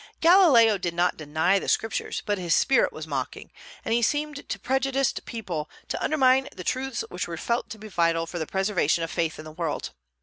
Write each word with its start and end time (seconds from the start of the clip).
Galileo 0.19 0.79
did 0.79 0.95
not 0.95 1.15
deny 1.15 1.59
the 1.59 1.67
Scriptures, 1.69 2.23
but 2.25 2.39
his 2.39 2.55
spirit 2.55 2.91
was 2.91 3.05
mocking; 3.05 3.51
and 3.85 3.93
he 3.93 4.01
seemed 4.01 4.49
to 4.49 4.57
prejudiced 4.57 5.25
people 5.25 5.69
to 5.89 6.03
undermine 6.03 6.49
the 6.55 6.63
truths 6.63 7.03
which 7.11 7.27
were 7.27 7.37
felt 7.37 7.69
to 7.69 7.77
be 7.77 7.87
vital 7.87 8.25
for 8.25 8.39
the 8.39 8.47
preservation 8.47 9.03
of 9.03 9.11
faith 9.11 9.37
in 9.37 9.45
the 9.45 9.51
world. 9.51 9.91